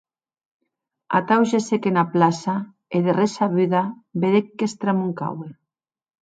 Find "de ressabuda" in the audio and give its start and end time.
3.05-3.81